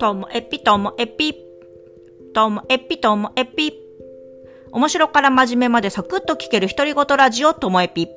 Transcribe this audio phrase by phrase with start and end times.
[0.00, 1.34] ともえぴともえぴ。
[2.34, 3.74] ともえぴともえぴ。
[4.72, 8.08] 面白から真面目までサクッと聞ける独り言ラジオともえぴ。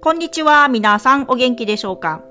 [0.00, 2.24] こんにちは、皆さんお元気でしょうか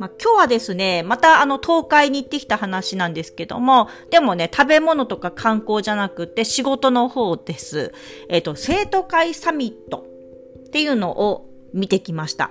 [0.00, 7.92] まあ、今日はですね、またあの東海に行ってきた話なんですけども、でもね、食べ物とか観光じゃなくて仕事の方です。
[8.28, 10.06] えっ、ー、と、生徒会サミット
[10.66, 12.50] っていうのを見てきました。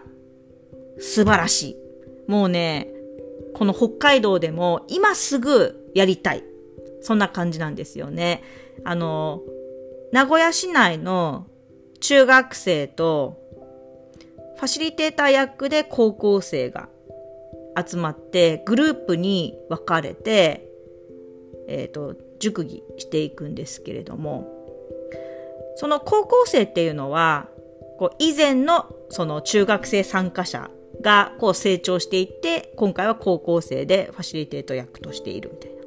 [0.99, 1.77] 素晴らしい。
[2.27, 2.87] もうね、
[3.54, 6.43] この北海道でも今すぐやりたい。
[7.01, 8.43] そんな感じなんですよね。
[8.83, 9.41] あの、
[10.11, 11.47] 名古屋市内の
[11.99, 13.39] 中学生と
[14.57, 16.89] ファシリテーター役で高校生が
[17.75, 20.68] 集まってグループに分かれて、
[21.68, 24.47] えっ、ー、と、熟議していくんですけれども、
[25.77, 27.47] その高校生っていうのは、
[27.97, 30.69] こう以前のその中学生参加者
[31.01, 35.81] がこう成長していって、今回は高校生でファシリテート役としているみたいな。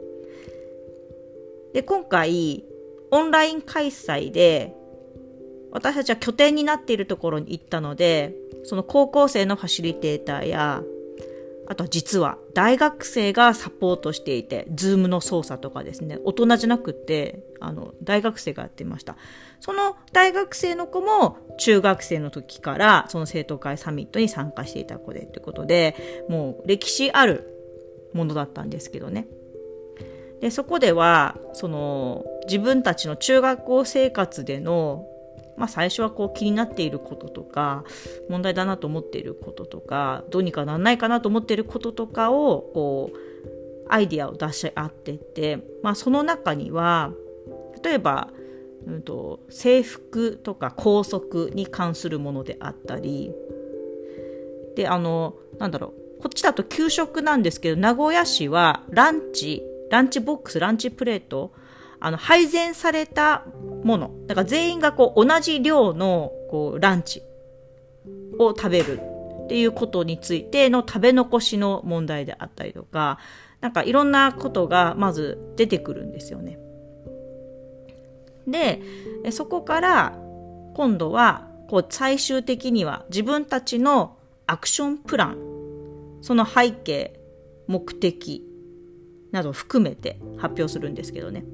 [1.74, 2.64] で、今回、
[3.10, 4.74] オンライン開催で、
[5.70, 10.82] 私たちは拠点になっているところに行ったので、その高校生のファシリテーターや、
[11.66, 19.16] あとは実は大学生がサポートしていて、 Zoom の操作とかですね、大人じゃなくて、あの、大学生がやってました。
[19.60, 27.50] その大学生の子も中学生の時からその生徒会サミットに参加していた子でってことで、もう歴史ある
[28.12, 29.26] ものだったんですけどね。
[30.40, 35.06] で、そこでは、その、自分たちの中学校生活での
[35.56, 37.84] まあ最初はこう気になっていることとか、
[38.28, 43.16] 問題だなと思っていることとか、どうにかならないかなと思っていることとかを、こう、
[43.88, 47.12] アイディアを出し合ってって、まあその中には、
[47.82, 48.30] 例えば、
[48.86, 53.32] うんと、制服とか校則に関するものであったり、
[54.76, 61.52] で、あの、なんだろう、こっちだと給食なんですけど、名古屋市はランチ、ランチボックス、ランチプレート、
[62.04, 63.46] あの、配膳された
[63.82, 64.10] もの。
[64.26, 67.22] だから全員がこう同じ量のこうランチ
[68.38, 69.00] を食べる
[69.44, 73.18] っていうことについての食べ残しの問題であったりとか、
[73.62, 76.58] なんかいろんなことがまず出てくるんですよね。
[78.46, 78.82] で、
[79.30, 80.18] そこから
[80.74, 85.38] 今度はこう最終的には自分たちのアクションプラン、
[86.20, 87.18] その背景、
[87.66, 88.44] 目的
[89.32, 91.46] などを含めて発表するんですけどね。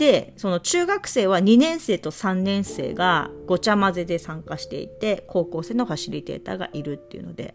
[0.00, 7.54] で、その中学生は2年生と3年生がごちゃ混ぜで参加していて、高校生のファシリテーターがいるっていうので、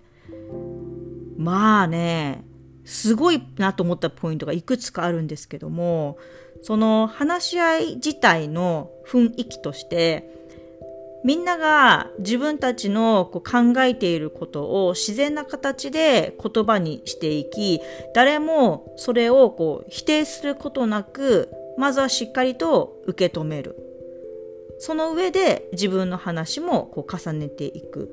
[1.37, 2.45] まあね、
[2.83, 6.19] すごいなと思ったポイントがいくつかあるんですけども、
[6.61, 10.29] その話し合い自体の雰囲気として、
[11.23, 17.81] みんなが自分たちのこう考えていることを自然な形で言葉にしていき、
[18.13, 23.75] 誰もそれをこう否定することなくまずはしっかりと受け止める。
[24.79, 28.09] その上で自分の話もこう重ねていく。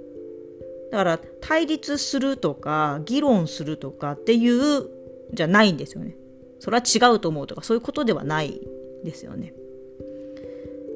[0.91, 4.89] だから対立するとか議論するとかっていう
[5.33, 6.17] じゃないんですよね。
[6.61, 8.61] それは違うと思うとかそういうことではない
[9.05, 9.55] ですよね。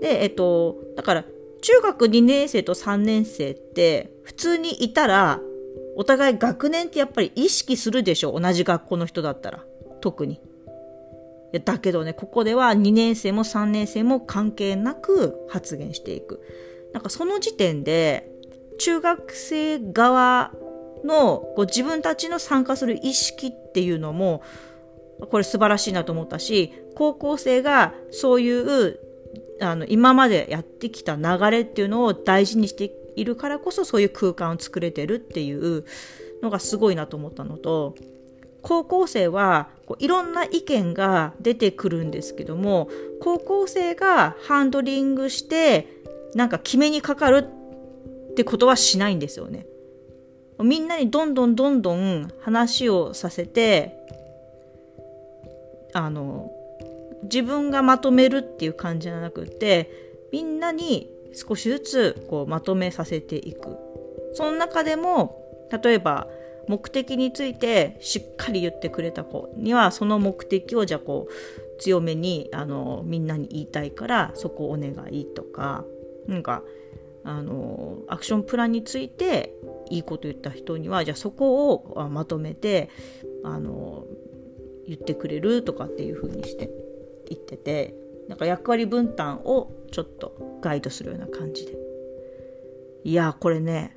[0.01, 1.25] で、えっと、だから
[1.63, 5.41] 中学2年生と3年生って普通にいたら
[5.97, 9.65] お互い学年ってやっぱり意識するでしょ同じ学校の人だったら。
[10.01, 10.41] 特に。
[11.65, 16.43] だけどね、ここでは2年生も3年生も関係なく発言していく。
[16.93, 18.31] なんかその時点で、
[18.79, 20.53] 中学生側
[21.05, 24.43] のこう自分たちの参加する意識っていうのも、
[25.31, 28.99] これ素晴らしいなと思ったし、高校生がそういう
[29.61, 35.85] あの今までやってきた流れっていうのを大事にしているからこそそういう空間を作れてるっていう
[36.43, 37.95] のがすごいなと思ったのと、
[38.67, 42.89] 高校生はこういろんな意見が出てくるんですけども
[43.21, 45.87] 高校生がハンドリングして
[46.35, 47.47] なんか決めにかかる
[48.33, 49.67] ってことはしないんですよね。
[50.59, 53.97] みんなにどんどんどんどん話をさせて
[55.95, 56.51] あの
[57.23, 59.93] 自分がまとめるっていう感じじゃなくて
[60.33, 63.79] みんなに少しずつこうまとめさせていく。
[64.33, 65.41] その中でも
[65.71, 66.27] 例えば
[66.69, 75.85] 目的についてしっかり言ってくれた子にはその目的をじゃあこう強めにあのみんなに言いたいからそこお願いとか
[76.27, 76.63] なんか
[77.25, 79.53] あのアクションプランについて
[79.91, 82.89] いいこと言った人にはじゃあそこをまとめて
[83.45, 84.05] あの
[84.87, 86.71] 言ってくれるとかっていう風にして
[87.29, 87.95] 言ってて
[88.29, 91.77] なんか役割分担をちょっとガイドするような感じで。
[93.05, 93.97] いやこれね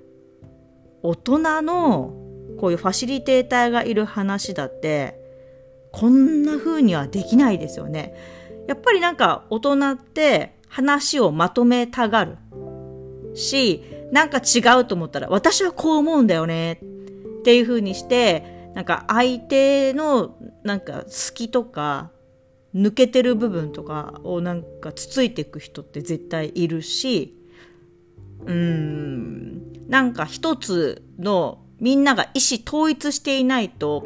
[1.02, 2.29] 大人の
[2.60, 5.20] こういうファシリテーターがいる話だって
[5.92, 8.14] こんな風にはできないですよね。
[8.68, 12.38] やっぱりなんか大人って話をまとめたがる
[13.34, 22.12] し、なんか違うと思ったら私はこう思うんだよねっていう風にして、なんか相手のなんか好きとか
[22.76, 27.36] 抜けてる部分とかをなんかつついていく人って絶対いるし、
[28.46, 34.04] うーん、なんか一つのみんなが意思統一していないと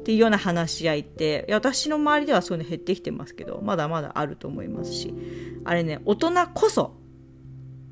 [0.00, 5.14] っていうような話し合いって私の周りではそういうの減ってきてますけどまだまだあると思いますし。
[5.66, 6.94] あれね大人こそ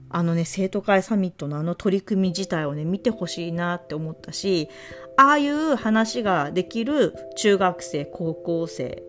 [0.08, 4.68] あのね生徒会サミットのあの取り組み自体をね見てほしいなって思ったし
[5.16, 9.02] ああいう話ができる中学生高校生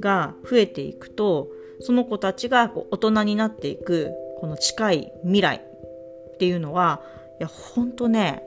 [0.00, 1.48] が増えていくと
[1.80, 4.10] その子たちがこう大人になっていく
[4.40, 7.02] この近い未来っていうのは
[7.38, 8.42] いやほんとね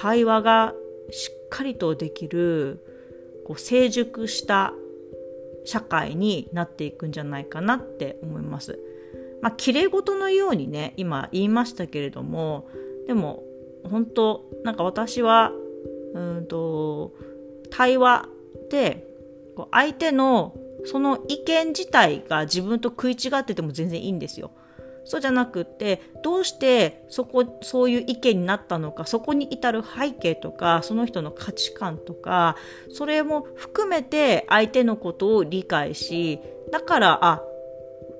[0.00, 0.72] 対話が
[1.10, 2.82] しっかりとできる
[3.46, 4.72] こう成熟した
[5.66, 8.78] 社会になっていくんじゃないかなって思います。
[9.42, 12.66] まあ、綺麗事のようにね、今言いましたけれども、
[13.06, 13.42] でも、
[13.84, 15.52] 本当なんか私は、
[16.14, 17.12] うんと、
[17.70, 18.26] 対話
[18.70, 19.06] で、
[19.54, 20.56] こう相手の
[20.86, 24.50] その意見自体が自分と食い違ってても全然いいんですよ。
[25.10, 32.54] そうじゃなくってどうしてそこそういう意見になったのかそこに至る背景とかその人の価値観とか
[32.92, 36.38] それも含めて相手のことを理解し
[36.70, 37.42] だからあ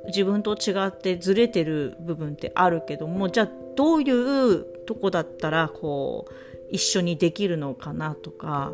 [0.08, 6.34] 自分と違ってずれてる部分ってあるけどもじゃあどういうとこだったらこう
[6.72, 8.72] 一緒にできるのかなとか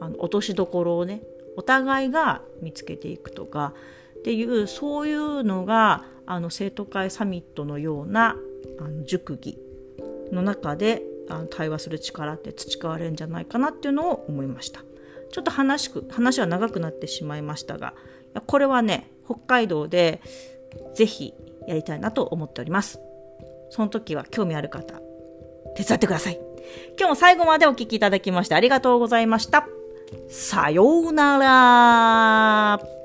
[0.00, 1.22] あの落としどころをね
[1.56, 3.74] お互いが見つけていくとか
[4.18, 8.36] っていうそういうのがあの生徒会サミットのような
[8.78, 9.58] あの熟議
[10.32, 14.82] の中であの対話する力って培われるんじゃないかなっていうのを思いました。
[15.30, 17.92] ちょっと話話は長くなってしまいましたが
[18.46, 20.22] これはね北海道で
[20.94, 21.34] ぜひ
[21.66, 23.00] やりたいなと思っております。
[23.70, 25.00] その時は興味ある方
[25.76, 26.40] 手伝ってください。
[26.98, 29.68] 今日も最後までお聴きいただきましてありがとうございました。
[30.28, 32.97] さようなら。